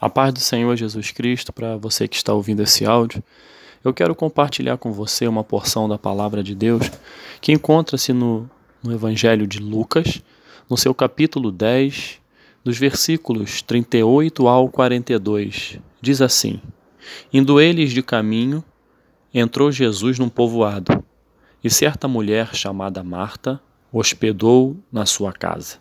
A 0.00 0.08
paz 0.08 0.32
do 0.32 0.40
Senhor 0.40 0.74
Jesus 0.76 1.10
Cristo 1.10 1.52
para 1.52 1.76
você 1.76 2.08
que 2.08 2.16
está 2.16 2.32
ouvindo 2.32 2.62
esse 2.62 2.86
áudio. 2.86 3.22
Eu 3.84 3.92
quero 3.92 4.14
compartilhar 4.14 4.78
com 4.78 4.90
você 4.90 5.28
uma 5.28 5.44
porção 5.44 5.86
da 5.86 5.98
palavra 5.98 6.42
de 6.42 6.54
Deus 6.54 6.90
que 7.38 7.52
encontra-se 7.52 8.10
no, 8.10 8.48
no 8.82 8.94
Evangelho 8.94 9.46
de 9.46 9.58
Lucas, 9.58 10.22
no 10.70 10.76
seu 10.78 10.94
capítulo 10.94 11.52
10, 11.52 12.18
dos 12.64 12.78
versículos 12.78 13.60
38 13.60 14.48
ao 14.48 14.70
42. 14.70 15.78
Diz 16.00 16.22
assim: 16.22 16.62
Indo 17.30 17.60
eles 17.60 17.92
de 17.92 18.02
caminho, 18.02 18.64
entrou 19.34 19.70
Jesus 19.70 20.18
num 20.18 20.30
povoado, 20.30 21.04
e 21.62 21.68
certa 21.68 22.08
mulher 22.08 22.54
chamada 22.54 23.04
Marta 23.04 23.60
hospedou 23.92 24.78
na 24.90 25.04
sua 25.04 25.30
casa. 25.30 25.76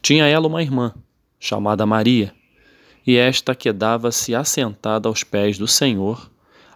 Tinha 0.00 0.26
ela 0.26 0.48
uma 0.48 0.62
irmã, 0.62 0.94
chamada 1.38 1.84
Maria 1.84 2.32
e 3.06 3.16
esta 3.16 3.54
quedava-se 3.54 4.34
assentada 4.34 5.08
aos 5.08 5.22
pés 5.22 5.58
do 5.58 5.66
Senhor, 5.68 6.30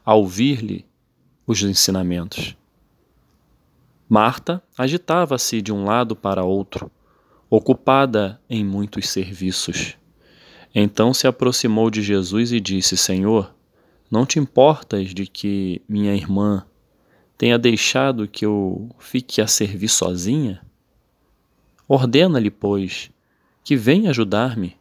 a 0.05 0.15
ouvir-lhe 0.15 0.87
os 1.47 1.63
ensinamentos. 1.63 2.57
Marta 4.09 4.63
agitava-se 4.77 5.61
de 5.61 5.73
um 5.73 5.85
lado 5.85 6.17
para 6.17 6.45
outro, 6.45 6.91
ocupada 7.51 8.41
em 8.49 8.65
muitos 8.65 9.09
serviços. 9.09 9.99
Então 10.75 11.13
se 11.13 11.27
aproximou 11.27 11.91
de 11.91 12.01
Jesus 12.01 12.53
e 12.53 12.61
disse: 12.61 12.97
Senhor, 12.97 13.55
não 14.11 14.25
te 14.25 14.39
importas 14.39 15.13
de 15.13 15.27
que 15.27 15.83
minha 15.87 16.15
irmã 16.15 16.65
tenha 17.37 17.59
deixado 17.59 18.27
que 18.27 18.47
eu 18.47 18.89
fique 18.99 19.43
a 19.43 19.47
servir 19.47 19.89
sozinha? 19.89 20.63
Ordena-lhe, 21.87 22.51
pois, 22.51 23.11
que 23.63 23.77
venha 23.77 24.09
ajudar-me. 24.09 24.78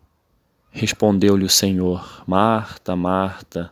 Respondeu-lhe 0.72 1.46
o 1.46 1.50
Senhor: 1.50 2.24
Marta, 2.28 2.96
Marta, 2.96 3.72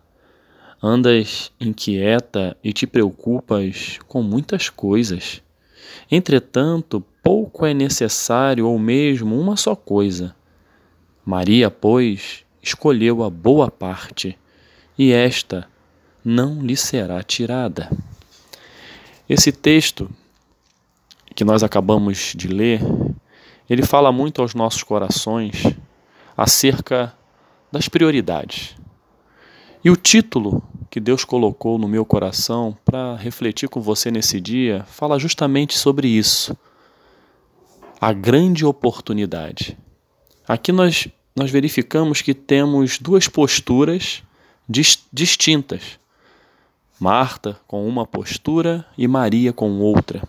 andas 0.82 1.52
inquieta 1.60 2.56
e 2.64 2.72
te 2.72 2.88
preocupas 2.88 4.00
com 4.08 4.22
muitas 4.22 4.70
coisas. 4.70 5.42
Entretanto, 6.12 7.04
pouco 7.24 7.66
é 7.66 7.74
necessário 7.74 8.68
ou 8.68 8.78
mesmo 8.78 9.40
uma 9.40 9.58
só 9.58 9.76
coisa. 9.76 10.36
Maria, 11.26 11.72
pois, 11.72 12.46
escolheu 12.62 13.24
a 13.24 13.30
boa 13.30 13.70
parte, 13.72 14.38
e 14.98 15.12
esta 15.12 15.68
não 16.24 16.62
lhe 16.62 16.76
será 16.76 17.22
tirada. 17.24 17.90
Esse 19.28 19.52
texto 19.52 20.10
que 21.36 21.44
nós 21.44 21.64
acabamos 21.64 22.34
de 22.36 22.48
ler, 22.48 22.80
ele 23.70 23.84
fala 23.84 24.12
muito 24.12 24.42
aos 24.42 24.54
nossos 24.54 24.84
corações 24.84 25.64
acerca 26.36 27.14
das 27.72 27.88
prioridades. 27.88 28.76
E 29.84 29.90
o 29.90 29.96
título 29.96 30.64
que 30.90 31.00
Deus 31.00 31.24
colocou 31.26 31.78
no 31.78 31.88
meu 31.88 32.06
coração 32.06 32.78
para 32.86 33.16
refletir 33.16 33.70
com 33.70 33.82
você 33.82 34.10
nesse 34.10 34.40
dia 34.40 34.84
fala 34.88 35.20
justamente 35.20 35.78
sobre 35.78 36.08
isso. 36.08 36.56
A 38.00 38.14
grande 38.14 38.66
oportunidade. 38.66 39.78
Aqui 40.48 40.72
nós, 40.72 41.08
nós 41.36 41.52
verificamos 41.52 42.22
que 42.22 42.34
temos 42.34 42.98
duas 42.98 43.28
posturas 43.28 44.24
dis, 44.68 45.06
distintas. 45.12 46.00
Marta 47.00 47.60
com 47.68 47.88
uma 47.88 48.06
postura 48.06 48.86
e 48.98 49.08
Maria 49.08 49.52
com 49.52 49.80
outra. 49.80 50.24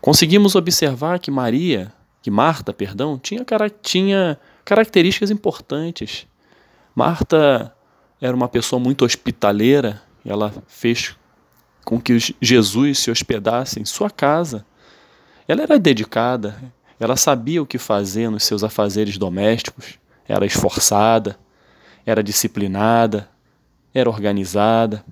Conseguimos 0.00 0.54
observar 0.54 1.18
que 1.18 1.30
Maria, 1.30 1.92
que 2.22 2.30
Marta, 2.30 2.72
perdão, 2.72 3.18
tinha, 3.18 3.44
tinha 3.82 4.38
características 4.64 5.30
importantes. 5.30 6.26
Marta 6.94 7.74
era 8.20 8.36
uma 8.36 8.48
pessoa 8.48 8.78
muito 8.78 9.04
hospitaleira, 9.04 10.02
ela 10.24 10.52
fez 10.68 11.16
com 11.84 12.00
que 12.00 12.18
Jesus 12.40 12.98
se 12.98 13.10
hospedasse 13.10 13.80
em 13.80 13.84
sua 13.84 14.10
casa. 14.10 14.66
Ela 15.48 15.62
era 15.62 15.78
dedicada, 15.78 16.60
ela 16.98 17.16
sabia 17.16 17.62
o 17.62 17.66
que 17.66 17.78
fazer 17.78 18.30
nos 18.30 18.44
seus 18.44 18.62
afazeres 18.62 19.16
domésticos, 19.16 19.98
era 20.28 20.44
esforçada, 20.44 21.38
era 22.04 22.22
disciplinada, 22.22 23.28
era 23.92 24.08
organizada. 24.08 25.04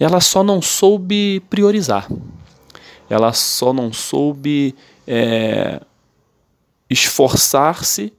Ela 0.00 0.20
só 0.20 0.42
não 0.42 0.60
soube 0.60 1.40
priorizar, 1.48 2.08
ela 3.08 3.32
só 3.32 3.72
não 3.72 3.92
soube 3.92 4.74
é, 5.06 5.80
esforçar-se 6.92 8.12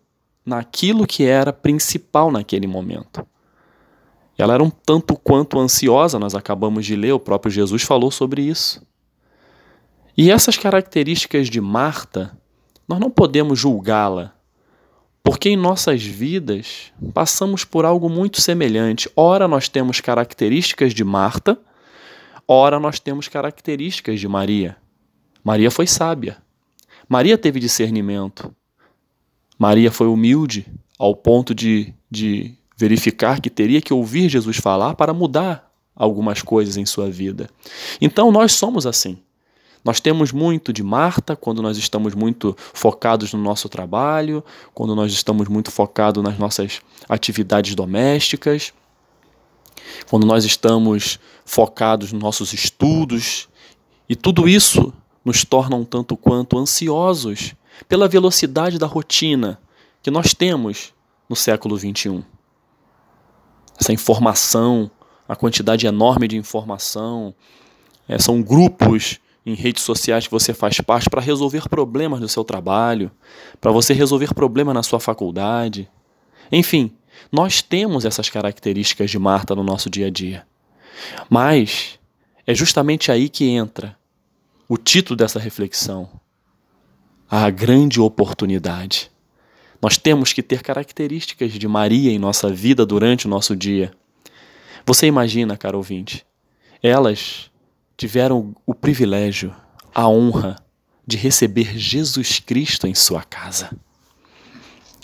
naquilo 0.45 1.07
que 1.07 1.23
era 1.23 1.53
principal 1.53 2.31
naquele 2.31 2.67
momento. 2.67 3.25
Ela 4.38 4.56
era 4.56 4.63
um 4.63 4.69
tanto 4.69 5.16
quanto 5.16 5.59
ansiosa, 5.59 6.19
nós 6.19 6.35
acabamos 6.35 6.85
de 6.85 6.95
ler, 6.95 7.13
o 7.13 7.19
próprio 7.19 7.51
Jesus 7.51 7.84
falou 7.84 8.11
sobre 8.11 8.41
isso. 8.41 8.85
E 10.17 10.31
essas 10.31 10.57
características 10.57 11.50
de 11.50 11.61
Marta, 11.61 12.38
nós 12.88 13.00
não 13.00 13.09
podemos 13.09 13.59
julgá-la, 13.59 14.34
porque 15.23 15.50
em 15.50 15.55
nossas 15.55 16.03
vidas 16.03 16.91
passamos 17.13 17.63
por 17.63 17.85
algo 17.85 18.09
muito 18.09 18.41
semelhante. 18.41 19.09
Ora, 19.16 19.47
nós 19.47 19.69
temos 19.69 20.01
características 20.01 20.94
de 20.94 21.03
Marta, 21.03 21.57
ora, 22.47 22.79
nós 22.79 23.00
temos 23.00 23.28
características 23.28 24.19
de 24.19 24.28
Maria. 24.28 24.75
Maria 25.44 25.72
foi 25.72 25.88
sábia. 25.88 26.38
Maria 27.07 27.38
teve 27.38 27.59
discernimento. 27.59 28.53
Maria 29.63 29.90
foi 29.90 30.07
humilde 30.07 30.68
ao 31.00 31.16
ponto 31.16 31.56
de, 31.56 31.94
de 32.12 32.53
verificar 32.75 33.40
que 33.40 33.50
teria 33.50 33.81
que 33.81 33.94
ouvir 33.94 34.28
Jesus 34.28 34.57
falar 34.57 34.94
para 34.96 35.13
mudar 35.13 35.72
algumas 35.96 36.41
coisas 36.41 36.75
em 36.75 36.85
sua 36.85 37.09
vida. 37.09 37.50
Então 38.02 38.29
nós 38.29 38.52
somos 38.52 38.85
assim. 38.85 39.19
Nós 39.81 40.02
temos 40.02 40.34
muito 40.34 40.73
de 40.73 40.84
Marta 40.84 41.34
quando 41.34 41.62
nós 41.62 41.78
estamos 41.78 42.13
muito 42.13 42.53
focados 42.73 43.31
no 43.31 43.40
nosso 43.40 43.69
trabalho, 43.69 44.44
quando 44.73 44.94
nós 44.94 45.13
estamos 45.13 45.47
muito 45.47 45.72
focados 45.72 46.22
nas 46.22 46.38
nossas 46.38 46.81
atividades 47.07 47.73
domésticas, 47.73 48.73
quando 50.09 50.28
nós 50.28 50.44
estamos 50.44 51.18
focados 51.46 52.12
nos 52.12 52.22
nossos 52.22 52.52
estudos, 52.52 53.47
e 54.09 54.16
tudo 54.16 54.46
isso 54.46 54.94
nos 55.23 55.46
torna 55.46 55.78
um 55.78 55.85
tanto 55.85 56.18
quanto 56.18 56.59
ansiosos 56.59 57.56
pela 57.88 58.07
velocidade 58.07 58.77
da 58.77 58.88
rotina 58.88 59.59
que 60.01 60.11
nós 60.11 60.33
temos 60.33 60.94
no 61.29 61.35
século 61.35 61.77
XXI. 61.77 62.23
Essa 63.79 63.94
informação, 63.94 64.91
a 65.27 65.35
quantidade 65.35 65.88
enorme 65.88 66.27
de 66.27 66.38
informação, 66.38 67.33
é, 68.07 68.19
são 68.19 68.41
grupos 68.41 69.19
em 69.45 69.55
redes 69.55 69.83
sociais 69.83 70.25
que 70.25 70.31
você 70.31 70.53
faz 70.53 70.79
parte 70.79 71.09
para 71.09 71.22
resolver 71.22 71.67
problemas 71.67 72.19
do 72.19 72.29
seu 72.29 72.43
trabalho, 72.43 73.11
para 73.59 73.72
você 73.72 73.93
resolver 73.93 74.33
problemas 74.33 74.73
na 74.73 74.83
sua 74.83 74.99
faculdade. 74.99 75.89
Enfim, 76.51 76.95
nós 77.31 77.61
temos 77.61 78.05
essas 78.05 78.29
características 78.29 79.11
de 79.11 79.19
Marta 79.19 79.55
no 79.55 79.63
nosso 79.63 79.89
dia 79.89 80.07
a 80.07 80.09
dia. 80.09 80.45
Mas 81.29 81.99
é 82.45 82.53
justamente 82.53 83.11
aí 83.11 83.27
que 83.27 83.49
entra 83.49 83.97
o 84.67 84.77
título 84.77 85.17
dessa 85.17 85.39
reflexão: 85.39 86.09
a 87.35 87.49
grande 87.49 87.99
oportunidade. 87.99 89.09
Nós 89.81 89.97
temos 89.97 90.31
que 90.31 90.44
ter 90.44 90.61
características 90.61 91.53
de 91.53 91.67
Maria 91.67 92.11
em 92.11 92.19
nossa 92.19 92.47
vida 92.47 92.85
durante 92.85 93.25
o 93.25 93.29
nosso 93.29 93.55
dia. 93.55 93.91
Você 94.85 95.07
imagina, 95.07 95.57
caro 95.57 95.79
ouvinte, 95.79 96.23
elas 96.83 97.49
tiveram 97.97 98.55
o 98.67 98.75
privilégio, 98.75 99.51
a 99.95 100.07
honra 100.07 100.57
de 101.07 101.17
receber 101.17 101.75
Jesus 101.75 102.39
Cristo 102.39 102.85
em 102.85 102.93
sua 102.93 103.23
casa. 103.23 103.75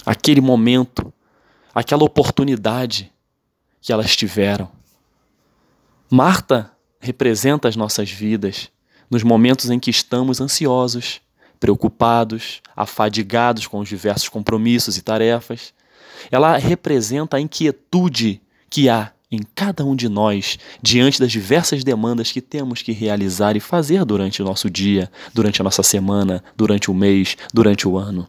Aquele 0.06 0.40
momento, 0.40 1.12
aquela 1.74 2.04
oportunidade 2.04 3.12
que 3.82 3.92
elas 3.92 4.16
tiveram. 4.16 4.70
Marta 6.12 6.72
representa 7.00 7.68
as 7.68 7.76
nossas 7.76 8.12
vidas 8.12 8.70
nos 9.10 9.24
momentos 9.24 9.72
em 9.72 9.80
que 9.80 9.90
estamos 9.90 10.40
ansiosos, 10.40 11.22
preocupados, 11.60 12.62
afadigados 12.76 13.68
com 13.68 13.80
os 13.80 13.90
diversos 13.90 14.30
compromissos 14.30 14.98
e 14.98 15.02
tarefas. 15.02 15.74
Ela 16.32 16.58
representa 16.58 17.38
a 17.38 17.42
inquietude 17.42 18.42
que 18.70 18.90
há 18.90 19.12
em 19.32 19.40
cada 19.54 19.86
um 19.86 19.96
de 19.96 20.10
nós 20.10 20.58
diante 20.82 21.20
das 21.20 21.32
diversas 21.32 21.84
demandas 21.84 22.32
que 22.32 22.42
temos 22.42 22.82
que 22.82 22.92
realizar 22.92 23.56
e 23.56 23.60
fazer 23.60 24.04
durante 24.04 24.42
o 24.42 24.46
nosso 24.46 24.70
dia, 24.70 25.12
durante 25.34 25.62
a 25.62 25.64
nossa 25.64 25.84
semana, 25.84 26.44
durante 26.56 26.90
o 26.90 26.94
mês, 26.94 27.38
durante 27.54 27.88
o 27.88 27.98
ano. 27.98 28.28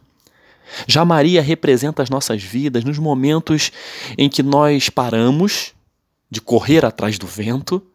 Já 0.87 1.03
Maria 1.03 1.41
representa 1.41 2.03
as 2.03 2.09
nossas 2.09 2.41
vidas 2.41 2.83
nos 2.83 2.97
momentos 2.97 3.71
em 4.17 4.29
que 4.29 4.43
nós 4.43 4.89
paramos 4.89 5.73
de 6.29 6.39
correr 6.39 6.85
atrás 6.85 7.17
do 7.17 7.27
vento, 7.27 7.85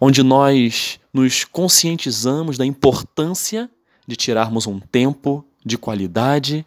onde 0.00 0.22
nós 0.22 0.98
nos 1.12 1.44
conscientizamos 1.44 2.56
da 2.56 2.64
importância 2.64 3.70
de 4.08 4.16
tirarmos 4.16 4.66
um 4.66 4.80
tempo 4.80 5.44
de 5.62 5.76
qualidade 5.76 6.64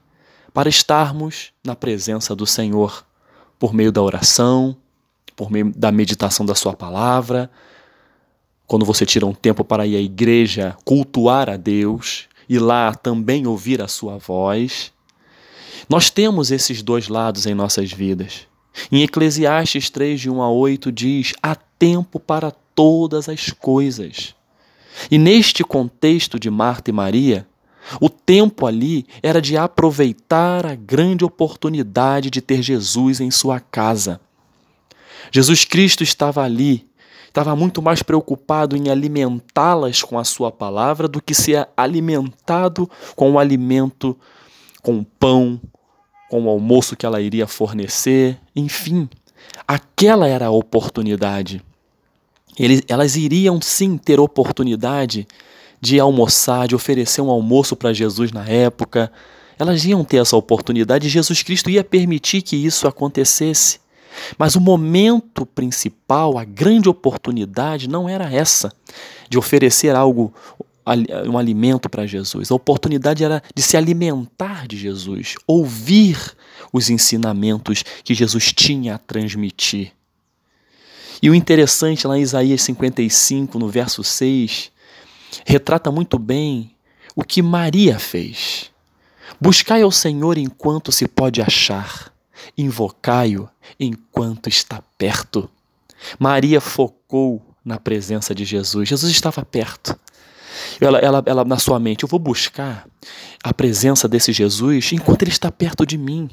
para 0.54 0.70
estarmos 0.70 1.52
na 1.66 1.76
presença 1.76 2.36
do 2.36 2.46
Senhor, 2.46 3.04
por 3.58 3.74
meio 3.74 3.92
da 3.92 4.02
oração, 4.02 4.78
por 5.36 5.50
meio 5.50 5.74
da 5.76 5.92
meditação 5.92 6.46
da 6.46 6.54
Sua 6.54 6.74
palavra, 6.74 7.50
quando 8.68 8.86
você 8.86 9.08
tira 9.08 9.26
um 9.26 9.34
tempo 9.34 9.64
para 9.64 9.88
ir 9.88 9.96
à 9.96 10.00
igreja 10.00 10.78
cultuar 10.86 11.50
a 11.50 11.58
Deus 11.58 12.30
e 12.48 12.60
lá 12.60 12.94
também 12.94 13.48
ouvir 13.48 13.82
a 13.82 13.88
Sua 13.88 14.20
voz. 14.20 14.94
Nós 15.90 16.12
temos 16.12 16.52
esses 16.52 16.84
dois 16.84 17.08
lados 17.08 17.48
em 17.48 17.56
nossas 17.56 17.92
vidas. 17.92 18.48
Em 18.92 19.02
Eclesiastes 19.02 19.90
3, 19.90 20.22
de 20.22 20.30
1 20.30 20.42
a 20.42 20.50
8, 20.50 20.92
diz: 20.92 21.34
há 21.42 21.56
tempo 21.56 22.20
para 22.20 22.52
todas 22.52 23.28
as 23.28 23.50
coisas. 23.50 24.36
E 25.10 25.18
neste 25.18 25.64
contexto 25.64 26.40
de 26.40 26.50
Marta 26.50 26.90
e 26.90 26.94
Maria, 26.94 27.48
o 28.00 28.10
tempo 28.10 28.66
ali 28.66 29.06
era 29.24 29.42
de 29.42 29.58
aproveitar 29.58 30.66
a 30.66 30.76
grande 30.76 31.26
oportunidade 31.26 32.30
de 32.30 32.42
ter 32.42 32.62
Jesus 32.62 33.20
em 33.20 33.32
sua 33.32 33.60
casa. 33.60 34.22
Jesus 35.32 35.66
Cristo 35.66 36.04
estava 36.04 36.44
ali, 36.44 36.88
estava 37.28 37.56
muito 37.56 37.82
mais 37.82 38.04
preocupado 38.04 38.76
em 38.76 38.90
alimentá-las 38.90 40.04
com 40.04 40.20
a 40.20 40.24
sua 40.24 40.52
palavra 40.52 41.08
do 41.08 41.22
que 41.22 41.34
ser 41.34 41.68
alimentado 41.76 42.90
com 43.16 43.32
o 43.32 43.40
alimento, 43.40 44.18
com 44.82 45.00
o 45.00 45.06
pão, 45.06 45.60
com 46.30 46.46
o 46.46 46.50
almoço 46.50 46.96
que 46.96 47.06
ela 47.06 47.22
iria 47.22 47.48
fornecer, 47.48 48.40
enfim. 48.56 49.10
Aquela 49.68 50.28
era 50.28 50.48
a 50.48 50.52
oportunidade. 50.52 51.64
Eles, 52.58 52.82
elas 52.88 53.16
iriam 53.16 53.60
sim 53.62 53.98
ter 53.98 54.20
oportunidade 54.20 55.28
de 55.80 56.00
almoçar, 56.00 56.68
de 56.68 56.76
oferecer 56.76 57.22
um 57.22 57.30
almoço 57.30 57.76
para 57.76 57.94
Jesus 57.94 58.32
na 58.32 58.48
época. 58.48 59.12
Elas 59.58 59.84
iam 59.86 60.04
ter 60.04 60.18
essa 60.18 60.38
oportunidade 60.38 61.08
e 61.08 61.10
Jesus 61.10 61.42
Cristo 61.42 61.70
ia 61.70 61.84
permitir 61.84 62.42
que 62.42 62.56
isso 62.56 62.88
acontecesse. 62.88 63.80
Mas 64.38 64.56
o 64.56 64.62
momento 64.62 65.46
principal, 65.46 66.38
a 66.38 66.44
grande 66.44 66.90
oportunidade, 66.90 67.88
não 67.88 68.08
era 68.08 68.32
essa, 68.32 68.72
de 69.30 69.38
oferecer 69.38 69.96
algo 69.96 70.34
um 71.28 71.38
alimento 71.38 71.90
para 71.90 72.06
Jesus. 72.06 72.52
A 72.52 72.56
oportunidade 72.56 73.24
era 73.24 73.42
de 73.56 73.62
se 73.62 73.78
alimentar 73.78 74.68
de 74.68 74.78
Jesus, 74.78 75.36
ouvir 75.48 76.18
os 76.74 76.90
ensinamentos 76.90 77.84
que 78.04 78.14
Jesus 78.14 78.52
tinha 78.52 78.96
a 78.96 78.98
transmitir. 78.98 79.94
E 81.22 81.30
o 81.30 81.36
interessante 81.36 82.08
lá 82.08 82.18
em 82.18 82.22
Isaías 82.22 82.62
55, 82.64 83.60
no 83.60 83.70
verso 83.70 84.04
6, 84.04 84.72
retrata 85.46 85.92
muito 85.92 86.18
bem 86.18 86.76
o 87.16 87.24
que 87.24 87.42
Maria 87.42 88.00
fez. 88.00 88.72
Buscai 89.40 89.82
ao 89.82 89.92
Senhor 89.92 90.38
enquanto 90.38 90.92
se 90.92 91.08
pode 91.08 91.42
achar, 91.42 92.12
invocai-o 92.58 93.50
enquanto 93.80 94.50
está 94.50 94.82
perto. 94.98 95.50
Maria 96.20 96.60
focou 96.60 97.42
na 97.64 97.80
presença 97.80 98.34
de 98.34 98.44
Jesus. 98.44 98.90
Jesus 98.90 99.12
estava 99.12 99.46
perto. 99.46 99.98
Ela, 100.80 101.00
ela, 101.00 101.24
ela, 101.26 101.46
na 101.46 101.58
sua 101.58 101.80
mente, 101.80 102.04
eu 102.04 102.10
vou 102.10 102.20
buscar 102.20 102.88
a 103.44 103.54
presença 103.54 104.08
desse 104.08 104.34
Jesus 104.34 104.92
enquanto 104.92 105.22
ele 105.22 105.32
está 105.32 105.52
perto 105.52 105.86
de 105.86 105.98
mim. 105.98 106.30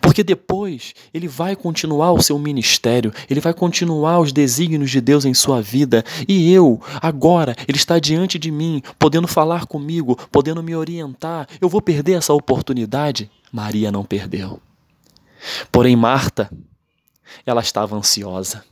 Porque 0.00 0.24
depois 0.24 0.94
ele 1.12 1.28
vai 1.28 1.54
continuar 1.54 2.12
o 2.12 2.22
seu 2.22 2.38
ministério, 2.38 3.12
ele 3.28 3.40
vai 3.40 3.54
continuar 3.54 4.18
os 4.18 4.32
desígnios 4.32 4.90
de 4.90 5.00
Deus 5.00 5.24
em 5.24 5.34
sua 5.34 5.62
vida, 5.62 6.04
e 6.26 6.52
eu, 6.52 6.80
agora, 7.00 7.54
ele 7.66 7.78
está 7.78 7.98
diante 7.98 8.38
de 8.38 8.50
mim, 8.50 8.82
podendo 8.98 9.28
falar 9.28 9.66
comigo, 9.66 10.16
podendo 10.30 10.62
me 10.62 10.74
orientar. 10.74 11.46
Eu 11.60 11.68
vou 11.68 11.80
perder 11.80 12.14
essa 12.14 12.32
oportunidade? 12.32 13.30
Maria 13.52 13.92
não 13.92 14.04
perdeu. 14.04 14.60
Porém, 15.70 15.96
Marta, 15.96 16.50
ela 17.46 17.60
estava 17.60 17.96
ansiosa. 17.96 18.64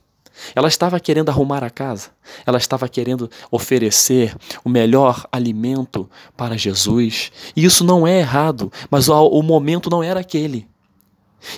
Ela 0.55 0.69
estava 0.69 1.01
querendo 1.01 1.31
arrumar 1.31 1.65
a 1.65 1.71
casa, 1.71 2.11
ela 2.45 2.59
estava 2.59 2.89
querendo 2.89 3.31
oferecer 3.51 4.37
o 4.63 4.69
melhor 4.69 5.27
alimento 5.33 6.09
para 6.37 6.59
Jesus. 6.59 7.33
E 7.57 7.65
isso 7.65 7.83
não 7.83 8.07
é 8.07 8.19
errado, 8.19 8.71
mas 8.91 9.09
o, 9.09 9.43
momento 9.43 9.89
não 9.89 10.03
era 10.03 10.21
aquele. 10.21 10.69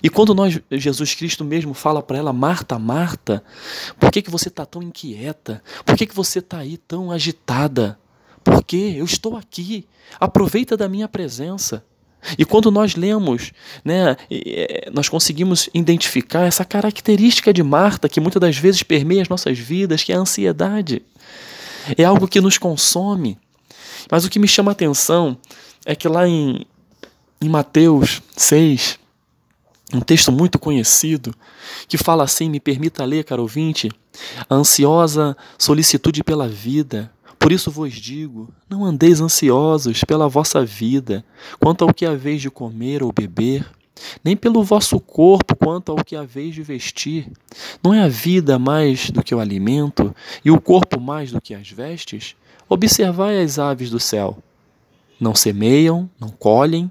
E 0.02 0.08
quando 0.08 0.34
nós, 0.34 0.60
Jesus 0.70 1.14
Cristo 1.14 1.44
mesmo 1.44 1.74
fala 1.74 2.02
para 2.02 2.18
ela, 2.18 2.32
Marta, 2.32 2.78
Marta, 2.78 3.42
por 3.98 4.10
que, 4.10 4.22
que 4.22 4.30
você 4.30 4.48
está 4.48 4.66
tão 4.66 4.82
inquieta? 4.82 5.62
Por 5.84 5.96
que, 5.96 6.06
que 6.06 6.14
você 6.14 6.40
está 6.40 6.58
aí 6.58 6.76
tão 6.76 7.10
agitada? 7.10 7.98
Porque 8.44 8.94
eu 8.96 9.04
estou 9.04 9.36
aqui. 9.36 9.86
Aproveita 10.20 10.76
da 10.76 10.88
minha 10.88 11.08
presença. 11.08 11.84
E 12.36 12.44
quando 12.44 12.70
nós 12.70 12.96
lemos, 12.96 13.52
né, 13.84 14.16
nós 14.92 15.08
conseguimos 15.08 15.68
identificar 15.72 16.46
essa 16.46 16.64
característica 16.64 17.52
de 17.52 17.62
Marta 17.62 18.08
que 18.08 18.20
muitas 18.20 18.40
das 18.40 18.56
vezes 18.56 18.82
permeia 18.82 19.22
as 19.22 19.28
nossas 19.28 19.58
vidas, 19.58 20.02
que 20.02 20.12
é 20.12 20.16
a 20.16 20.20
ansiedade. 20.20 21.02
É 21.96 22.04
algo 22.04 22.28
que 22.28 22.40
nos 22.40 22.58
consome. 22.58 23.38
Mas 24.10 24.24
o 24.24 24.30
que 24.30 24.38
me 24.38 24.48
chama 24.48 24.70
a 24.70 24.72
atenção 24.72 25.38
é 25.86 25.94
que 25.94 26.08
lá 26.08 26.26
em, 26.28 26.66
em 27.40 27.48
Mateus 27.48 28.20
6, 28.36 28.98
um 29.92 30.00
texto 30.00 30.30
muito 30.30 30.58
conhecido, 30.58 31.34
que 31.86 31.96
fala 31.96 32.24
assim: 32.24 32.48
me 32.48 32.60
permita 32.60 33.04
ler, 33.04 33.24
caro 33.24 33.42
ouvinte, 33.42 33.90
a 34.48 34.54
ansiosa 34.54 35.36
solicitude 35.56 36.22
pela 36.22 36.48
vida 36.48 37.10
por 37.38 37.52
isso 37.52 37.70
vos 37.70 37.94
digo: 37.94 38.48
não 38.68 38.84
andeis 38.84 39.20
ansiosos 39.20 40.02
pela 40.04 40.28
vossa 40.28 40.64
vida, 40.64 41.24
quanto 41.58 41.84
ao 41.84 41.94
que 41.94 42.04
haveis 42.04 42.42
de 42.42 42.50
comer 42.50 43.02
ou 43.02 43.12
beber, 43.12 43.64
nem 44.24 44.36
pelo 44.36 44.62
vosso 44.62 44.98
corpo, 44.98 45.54
quanto 45.54 45.92
ao 45.92 46.04
que 46.04 46.16
haveis 46.16 46.54
de 46.54 46.62
vestir. 46.62 47.30
Não 47.82 47.94
é 47.94 48.02
a 48.02 48.08
vida 48.08 48.58
mais 48.58 49.10
do 49.10 49.22
que 49.22 49.34
o 49.34 49.40
alimento, 49.40 50.14
e 50.44 50.50
o 50.50 50.60
corpo 50.60 51.00
mais 51.00 51.30
do 51.30 51.40
que 51.40 51.54
as 51.54 51.70
vestes? 51.70 52.34
Observai 52.68 53.40
as 53.40 53.58
aves 53.58 53.90
do 53.90 54.00
céu. 54.00 54.38
Não 55.20 55.34
semeiam, 55.34 56.08
não 56.20 56.28
colhem, 56.28 56.90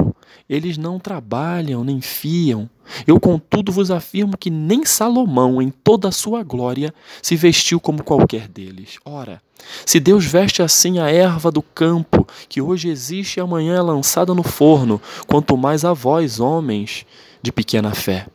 eles 0.51 0.77
não 0.77 0.99
trabalham 0.99 1.81
nem 1.81 2.01
fiam. 2.01 2.69
Eu, 3.07 3.17
contudo, 3.21 3.71
vos 3.71 3.89
afirmo 3.89 4.37
que 4.37 4.49
nem 4.49 4.85
Salomão, 4.85 5.61
em 5.61 5.69
toda 5.69 6.09
a 6.09 6.11
sua 6.11 6.43
glória, 6.43 6.93
se 7.21 7.37
vestiu 7.37 7.79
como 7.79 8.03
qualquer 8.03 8.49
deles. 8.49 8.97
Ora, 9.05 9.41
se 9.85 9.97
Deus 9.97 10.25
veste 10.25 10.61
assim 10.61 10.99
a 10.99 11.09
erva 11.09 11.49
do 11.49 11.61
campo, 11.61 12.27
que 12.49 12.61
hoje 12.61 12.89
existe 12.89 13.37
e 13.37 13.39
amanhã 13.39 13.77
é 13.77 13.81
lançada 13.81 14.35
no 14.35 14.43
forno, 14.43 15.01
quanto 15.25 15.55
mais 15.55 15.85
a 15.85 15.93
vós, 15.93 16.41
homens 16.41 17.05
de 17.41 17.49
pequena 17.49 17.95
fé. 17.95 18.27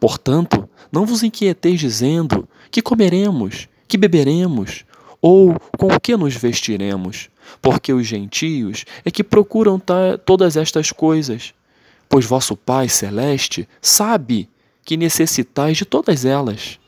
Portanto, 0.00 0.68
não 0.90 1.06
vos 1.06 1.22
inquieteis 1.22 1.78
dizendo: 1.78 2.48
que 2.72 2.82
comeremos, 2.82 3.68
que 3.86 3.96
beberemos, 3.96 4.84
ou 5.20 5.56
com 5.78 5.86
o 5.86 6.00
que 6.00 6.16
nos 6.16 6.34
vestiremos? 6.34 7.30
Porque 7.60 7.92
os 7.92 8.06
gentios 8.06 8.84
é 9.04 9.10
que 9.10 9.24
procuram 9.24 9.80
todas 10.24 10.56
estas 10.56 10.92
coisas. 10.92 11.54
Pois 12.08 12.24
vosso 12.24 12.56
Pai 12.56 12.88
Celeste 12.88 13.68
sabe 13.80 14.48
que 14.84 14.96
necessitais 14.96 15.78
de 15.78 15.84
todas 15.84 16.24
elas. 16.24 16.78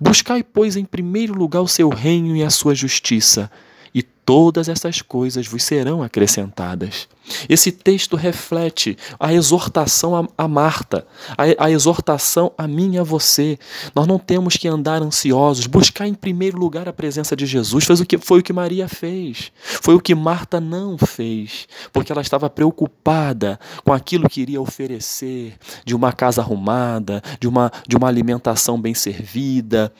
Buscai, 0.00 0.42
pois, 0.42 0.76
em 0.76 0.84
primeiro 0.84 1.32
lugar 1.34 1.60
o 1.60 1.68
seu 1.68 1.88
reino 1.88 2.36
e 2.36 2.42
a 2.42 2.50
sua 2.50 2.74
justiça, 2.74 3.50
e 3.96 4.02
todas 4.02 4.68
essas 4.68 5.00
coisas 5.00 5.46
vos 5.46 5.62
serão 5.62 6.02
acrescentadas. 6.02 7.08
Esse 7.48 7.72
texto 7.72 8.14
reflete 8.14 8.94
a 9.18 9.32
exortação 9.32 10.28
a, 10.36 10.46
Marta, 10.46 11.06
a, 11.30 11.64
a, 11.64 11.70
exortação 11.70 12.52
a 12.58 12.68
mim 12.68 12.96
e 12.96 12.98
a 12.98 13.02
você. 13.02 13.58
Nós 13.94 14.06
não 14.06 14.18
temos 14.18 14.58
que 14.58 14.68
andar 14.68 15.00
ansiosos, 15.00 15.66
buscar 15.66 16.06
em 16.06 16.12
primeiro 16.12 16.58
lugar 16.58 16.86
a 16.86 16.92
presença 16.92 17.34
de 17.34 17.46
Jesus. 17.46 17.86
Foi 17.86 17.96
o 17.96 18.04
que, 18.04 18.18
foi 18.18 18.40
o 18.40 18.42
que 18.42 18.52
Maria 18.52 18.86
fez, 18.86 19.50
foi 19.62 19.94
o 19.94 20.00
que 20.00 20.14
Marta 20.14 20.60
não 20.60 20.98
fez, 20.98 21.66
porque 21.90 22.12
ela 22.12 22.20
estava 22.20 22.50
preocupada 22.50 23.58
com 23.82 23.94
aquilo 23.94 24.28
que 24.28 24.42
iria 24.42 24.60
oferecer, 24.60 25.54
de 25.86 25.96
uma 25.96 26.12
casa 26.12 26.42
arrumada, 26.42 27.22
de 27.40 27.48
uma, 27.48 27.72
de 27.88 27.96
uma 27.96 28.08
alimentação 28.08 28.78
bem 28.78 28.92
servida. 28.92 29.90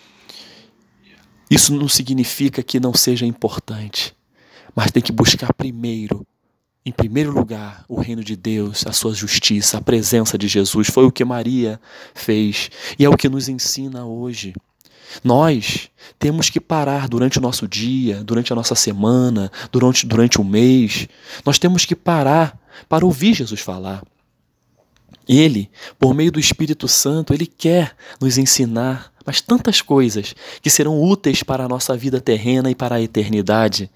Isso 1.51 1.75
não 1.75 1.89
significa 1.89 2.63
que 2.63 2.81
não 2.81 2.93
seja 2.93 3.25
importante, 3.25 4.15
mas 4.75 4.91
tem 4.91 5.03
que 5.03 5.13
buscar 5.13 5.53
primeiro, 5.55 6.27
em 6.85 6.93
primeiro 6.93 7.33
lugar, 7.33 7.85
o 7.89 8.01
reino 8.01 8.23
de 8.23 8.37
Deus, 8.37 8.87
a 8.87 8.93
sua 8.93 9.15
justiça, 9.15 9.79
a 9.79 9.81
presença 9.81 10.37
de 10.37 10.49
Jesus. 10.49 10.89
Foi 10.89 11.05
o 11.05 11.13
que 11.13 11.25
Maria 11.25 11.81
fez 12.15 12.71
e 12.99 13.05
é 13.05 13.09
o 13.09 13.17
que 13.17 13.29
nos 13.29 13.49
ensina 13.49 14.05
hoje. 14.05 14.55
Nós 15.23 15.89
temos 16.19 16.51
que 16.51 16.61
parar 16.61 17.09
durante 17.09 17.39
o 17.39 17.43
nosso 17.43 17.67
dia, 17.67 18.23
durante 18.25 18.53
a 18.53 18.57
nossa 18.57 18.75
semana, 18.75 19.51
durante, 19.71 20.07
durante 20.07 20.41
o 20.41 20.45
mês. 20.45 21.09
Nós 21.45 21.59
temos 21.59 21.85
que 21.85 21.95
parar 21.95 22.59
para 22.89 23.05
ouvir 23.05 23.35
Jesus 23.35 23.61
falar. 23.61 24.03
Ele, 25.29 25.71
por 25.99 26.15
meio 26.15 26.31
do 26.31 26.39
Espírito 26.39 26.87
Santo, 26.87 27.35
ele 27.35 27.47
quer 27.47 27.97
nos 28.21 28.39
ensinar 28.39 29.13
mas 29.27 29.41
tantas 29.41 29.83
coisas 29.83 30.35
que 30.63 30.71
serão 30.71 31.03
úteis 31.03 31.43
para 31.43 31.65
a 31.65 31.69
nossa 31.69 31.97
vida 31.97 32.21
terrena 32.21 32.71
e 32.71 32.75
para 32.75 32.95
a 32.95 33.03
eternidade. 33.03 33.91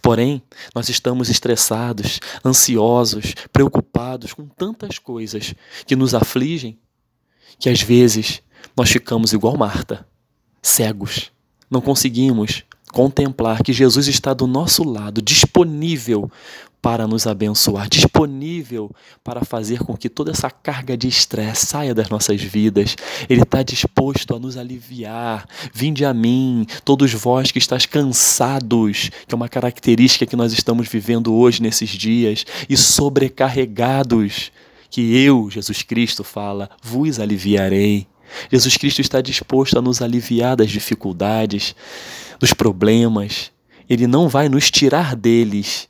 Porém, 0.00 0.42
nós 0.74 0.88
estamos 0.88 1.28
estressados, 1.28 2.18
ansiosos, 2.44 3.34
preocupados 3.52 4.32
com 4.32 4.46
tantas 4.46 4.98
coisas 4.98 5.54
que 5.86 5.94
nos 5.94 6.14
afligem, 6.14 6.78
que 7.58 7.68
às 7.68 7.82
vezes 7.82 8.42
nós 8.74 8.90
ficamos 8.90 9.34
igual 9.34 9.56
Marta, 9.56 10.06
cegos. 10.62 11.30
Não 11.70 11.80
conseguimos 11.80 12.64
contemplar 12.90 13.62
que 13.62 13.72
Jesus 13.72 14.08
está 14.08 14.34
do 14.34 14.46
nosso 14.46 14.82
lado, 14.82 15.22
disponível 15.22 16.30
para 16.82 17.06
nos 17.06 17.26
abençoar, 17.26 17.88
disponível 17.88 18.90
para 19.22 19.44
fazer 19.44 19.80
com 19.80 19.96
que 19.96 20.08
toda 20.08 20.30
essa 20.30 20.50
carga 20.50 20.96
de 20.96 21.08
estresse 21.08 21.66
saia 21.66 21.94
das 21.94 22.08
nossas 22.08 22.40
vidas. 22.40 22.96
Ele 23.28 23.42
está 23.42 23.62
disposto 23.62 24.34
a 24.34 24.38
nos 24.38 24.56
aliviar. 24.56 25.46
Vinde 25.74 26.04
a 26.04 26.14
mim, 26.14 26.66
todos 26.84 27.12
vós 27.12 27.50
que 27.50 27.58
estáis 27.58 27.86
cansados, 27.86 29.10
que 29.26 29.34
é 29.34 29.36
uma 29.36 29.48
característica 29.48 30.26
que 30.26 30.36
nós 30.36 30.52
estamos 30.52 30.88
vivendo 30.88 31.34
hoje 31.34 31.62
nesses 31.62 31.90
dias, 31.90 32.44
e 32.68 32.76
sobrecarregados, 32.76 34.50
que 34.90 35.16
eu, 35.16 35.50
Jesus 35.50 35.82
Cristo, 35.82 36.24
fala, 36.24 36.70
vos 36.82 37.20
aliviarei. 37.20 38.06
Jesus 38.50 38.76
Cristo 38.76 39.00
está 39.00 39.20
disposto 39.20 39.78
a 39.78 39.82
nos 39.82 40.00
aliviar 40.00 40.56
das 40.56 40.70
dificuldades, 40.70 41.74
dos 42.38 42.54
problemas. 42.54 43.52
Ele 43.88 44.06
não 44.06 44.28
vai 44.28 44.48
nos 44.48 44.70
tirar 44.70 45.14
deles. 45.14 45.89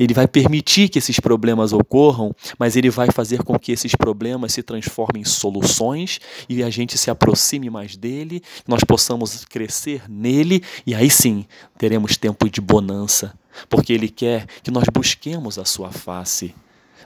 Ele 0.00 0.14
vai 0.14 0.26
permitir 0.26 0.88
que 0.88 0.98
esses 0.98 1.20
problemas 1.20 1.74
ocorram, 1.74 2.34
mas 2.58 2.74
ele 2.74 2.88
vai 2.88 3.10
fazer 3.12 3.42
com 3.42 3.58
que 3.58 3.70
esses 3.70 3.94
problemas 3.94 4.54
se 4.54 4.62
transformem 4.62 5.20
em 5.20 5.26
soluções 5.26 6.18
e 6.48 6.62
a 6.62 6.70
gente 6.70 6.96
se 6.96 7.10
aproxime 7.10 7.68
mais 7.68 7.98
dele, 7.98 8.42
nós 8.66 8.82
possamos 8.82 9.44
crescer 9.44 10.02
nele 10.08 10.64
e 10.86 10.94
aí 10.94 11.10
sim 11.10 11.44
teremos 11.76 12.16
tempo 12.16 12.48
de 12.48 12.62
bonança, 12.62 13.38
porque 13.68 13.92
ele 13.92 14.08
quer 14.08 14.46
que 14.62 14.70
nós 14.70 14.84
busquemos 14.90 15.58
a 15.58 15.66
sua 15.66 15.92
face. 15.92 16.54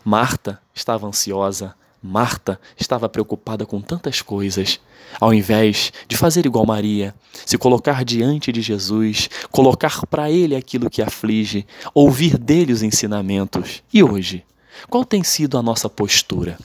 Marta 0.04 0.62
estava 0.72 1.04
ansiosa, 1.04 1.74
Marta 2.06 2.60
estava 2.78 3.08
preocupada 3.08 3.64
com 3.64 3.80
tantas 3.80 4.20
coisas. 4.20 4.78
Ao 5.18 5.32
invés 5.32 5.90
de 6.06 6.18
fazer 6.18 6.44
igual 6.44 6.66
Maria, 6.66 7.14
se 7.46 7.56
colocar 7.56 8.04
diante 8.04 8.52
de 8.52 8.60
Jesus, 8.60 9.30
colocar 9.50 10.04
para 10.04 10.30
ele 10.30 10.54
aquilo 10.54 10.90
que 10.90 11.00
aflige, 11.00 11.66
ouvir 11.94 12.36
dele 12.36 12.74
os 12.74 12.82
ensinamentos. 12.82 13.82
E 13.90 14.02
hoje, 14.02 14.44
qual 14.90 15.02
tem 15.02 15.24
sido 15.24 15.56
a 15.56 15.62
nossa 15.62 15.88
postura 15.88 16.58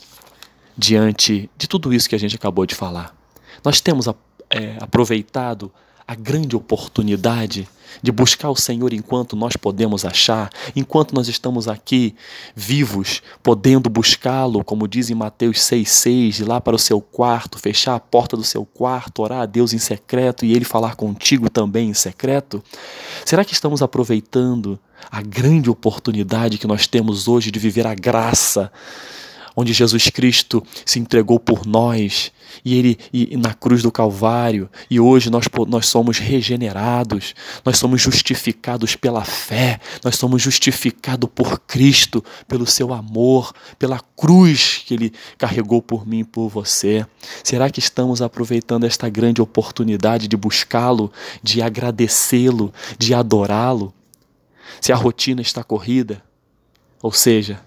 diante 0.78 1.50
de 1.58 1.70
tudo 1.70 1.94
isso 1.94 2.10
que 2.10 2.16
a 2.16 2.20
gente 2.20 2.36
acabou 2.36 2.66
de 2.66 2.76
falar? 2.76 3.16
Nós 3.64 3.80
temos 3.80 4.08
é, 4.50 4.76
aproveitado 4.82 5.72
a 6.06 6.16
grande 6.16 6.54
oportunidade 6.54 7.66
de 8.02 8.12
buscar 8.12 8.50
o 8.50 8.56
Senhor 8.56 8.94
enquanto 8.94 9.36
nós 9.36 9.56
podemos 9.56 10.06
achar, 10.06 10.50
enquanto 10.76 11.14
nós 11.14 11.28
estamos 11.28 11.68
aqui 11.68 12.16
vivos, 12.56 13.22
podendo 13.42 13.90
buscá-lo, 13.90 14.64
como 14.64 14.88
diz 14.88 15.10
em 15.10 15.16
Mateus 15.16 15.58
6,6, 15.58 16.40
ir 16.40 16.44
lá 16.46 16.62
para 16.62 16.76
o 16.76 16.80
seu 16.80 17.02
quarto, 17.02 17.58
fechar 17.58 17.96
a 17.96 18.00
porta 18.00 18.36
do 18.36 18.44
seu 18.44 18.66
quarto, 18.66 19.22
orar 19.22 19.42
a 19.42 19.46
Deus 19.46 19.74
em 19.74 19.80
secreto 19.80 20.46
e 20.46 20.54
ele 20.54 20.66
falar 20.66 20.96
contigo 20.96 21.50
também 21.50 21.90
em 21.90 21.94
secreto? 21.94 22.64
Será 23.26 23.44
que 23.44 23.54
estamos 23.54 23.82
aproveitando 23.82 24.80
a 25.12 25.22
grande 25.22 25.70
oportunidade 25.70 26.58
que 26.58 26.68
nós 26.68 26.88
temos 26.88 27.28
hoje 27.28 27.52
de 27.52 27.60
viver 27.60 27.88
a 27.88 27.96
graça? 27.96 28.72
Onde 29.60 29.74
Jesus 29.74 30.10
Cristo 30.10 30.64
se 30.86 31.00
entregou 31.00 31.38
por 31.38 31.66
nós 31.66 32.32
e 32.64 32.76
ele 32.76 32.98
e, 33.12 33.36
na 33.36 33.54
cruz 33.54 33.84
do 33.84 33.92
Calvário 33.92 34.70
e 34.90 35.00
hoje 35.00 35.30
nós, 35.30 35.46
nós 35.68 35.88
somos 35.88 36.18
regenerados, 36.18 37.36
nós 37.66 37.78
somos 37.78 38.02
justificados 38.02 38.96
pela 38.96 39.26
fé, 39.26 39.82
nós 40.02 40.16
somos 40.16 40.42
justificados 40.42 41.30
por 41.36 41.60
Cristo, 41.60 42.24
pelo 42.48 42.66
seu 42.66 42.94
amor, 42.94 43.52
pela 43.78 44.00
cruz 44.16 44.82
que 44.86 44.94
ele 44.94 45.14
carregou 45.38 45.82
por 45.82 46.08
mim 46.08 46.20
e 46.20 46.24
por 46.24 46.48
você. 46.48 47.06
Será 47.44 47.70
que 47.70 47.80
estamos 47.80 48.22
aproveitando 48.22 48.86
esta 48.86 49.10
grande 49.10 49.42
oportunidade 49.42 50.30
de 50.30 50.38
buscá-lo, 50.38 51.12
de 51.44 51.62
agradecê-lo, 51.62 52.74
de 52.98 53.14
adorá-lo? 53.14 53.94
Se 54.80 54.94
a 54.94 54.96
rotina 54.96 55.42
está 55.42 55.64
corrida, 55.66 56.24
ou 57.02 57.12
seja, 57.12 57.60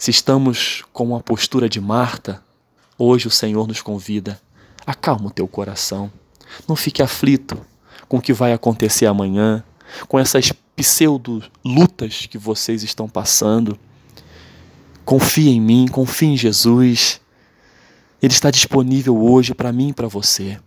se 0.00 0.10
estamos 0.10 0.82
com 0.94 1.04
uma 1.04 1.20
postura 1.20 1.68
de 1.68 1.78
Marta, 1.78 2.42
hoje 2.96 3.28
o 3.28 3.30
Senhor 3.30 3.68
nos 3.68 3.82
convida. 3.82 4.40
Acalma 4.86 5.26
o 5.26 5.30
teu 5.30 5.46
coração. 5.46 6.10
Não 6.66 6.74
fique 6.74 7.02
aflito 7.02 7.60
com 8.08 8.16
o 8.16 8.20
que 8.20 8.32
vai 8.32 8.54
acontecer 8.54 9.04
amanhã, 9.04 9.62
com 10.08 10.18
essas 10.18 10.52
pseudo-lutas 10.74 12.24
que 12.24 12.38
vocês 12.38 12.82
estão 12.82 13.10
passando. 13.10 13.78
Confie 15.04 15.50
em 15.50 15.60
mim, 15.60 15.86
confie 15.86 16.28
em 16.28 16.36
Jesus. 16.36 17.20
Ele 18.22 18.32
está 18.32 18.50
disponível 18.50 19.22
hoje 19.22 19.52
para 19.52 19.70
mim 19.70 19.90
e 19.90 19.92
para 19.92 20.08
você. 20.08 20.58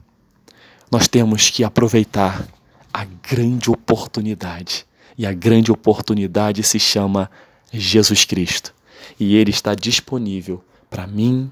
Nós 0.91 1.07
temos 1.07 1.49
que 1.49 1.63
aproveitar 1.63 2.47
a 2.93 3.03
grande 3.03 3.71
oportunidade. 3.71 4.85
E 5.17 5.25
a 5.25 5.33
grande 5.33 5.71
oportunidade 5.71 6.61
se 6.61 6.77
chama 6.77 7.31
Jesus 7.71 8.25
Cristo 8.25 8.75
e 9.20 9.36
ele 9.36 9.51
está 9.51 9.75
disponível 9.75 10.63
para 10.89 11.08
mim 11.08 11.51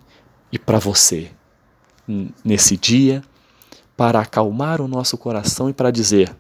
e 0.52 0.60
para 0.60 0.80
você 0.80 1.32
nesse 2.44 2.76
dia 2.76 3.24
para 3.96 4.20
acalmar 4.20 4.82
o 4.82 4.88
nosso 4.88 5.18
coração 5.18 5.70
e 5.70 5.74
para 5.74 5.92
dizer: 5.92 6.36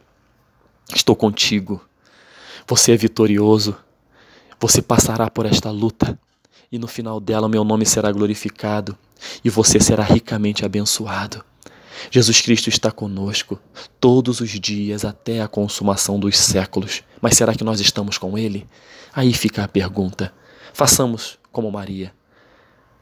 Estou 0.95 1.15
contigo, 1.15 1.79
você 2.67 2.93
é 2.93 2.97
vitorioso, 2.97 3.77
você 4.59 4.81
passará 4.81 5.29
por 5.29 5.45
esta 5.45 5.69
luta 5.69 6.19
e 6.71 6.79
no 6.79 6.87
final 6.87 7.19
dela 7.19 7.47
meu 7.47 7.63
nome 7.63 7.85
será 7.85 8.11
glorificado 8.11 8.97
e 9.43 9.49
você 9.49 9.79
será 9.79 10.03
ricamente 10.03 10.65
abençoado. 10.65 11.43
Jesus 12.09 12.41
Cristo 12.41 12.67
está 12.67 12.91
conosco 12.91 13.59
todos 13.99 14.39
os 14.39 14.49
dias 14.49 15.05
até 15.05 15.41
a 15.41 15.47
consumação 15.47 16.19
dos 16.19 16.37
séculos. 16.37 17.03
Mas 17.21 17.35
será 17.35 17.53
que 17.53 17.63
nós 17.63 17.79
estamos 17.79 18.17
com 18.17 18.35
Ele? 18.37 18.65
Aí 19.13 19.33
fica 19.33 19.63
a 19.63 19.67
pergunta. 19.67 20.33
Façamos 20.73 21.37
como 21.51 21.71
Maria. 21.71 22.13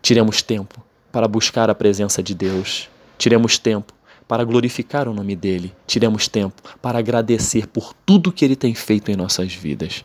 Tiremos 0.02 0.42
tempo 0.42 0.84
para 1.12 1.28
buscar 1.28 1.70
a 1.70 1.76
presença 1.76 2.22
de 2.22 2.34
Deus. 2.34 2.90
Tiremos 3.18 3.58
tempo 3.58 3.94
para 4.28 4.44
glorificar 4.44 5.08
o 5.08 5.14
nome 5.14 5.36
dele. 5.36 5.74
Tiremos 5.88 6.28
tempo 6.28 6.62
para 6.82 7.00
agradecer 7.00 7.68
por 7.68 7.94
tudo 8.06 8.32
que 8.32 8.46
ele 8.46 8.56
tem 8.56 8.76
feito 8.76 9.10
em 9.12 9.16
nossas 9.16 9.54
vidas. 9.54 10.04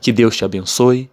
Que 0.00 0.12
Deus 0.12 0.36
te 0.36 0.44
abençoe. 0.44 1.10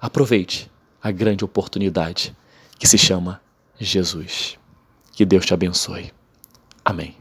Aproveite 0.00 0.70
a 1.02 1.10
grande 1.10 1.44
oportunidade 1.44 2.34
que 2.78 2.86
se 2.86 2.96
chama 2.96 3.40
Jesus. 3.78 4.56
Que 5.12 5.24
Deus 5.24 5.44
te 5.44 5.52
abençoe. 5.52 6.12
Amém. 6.84 7.17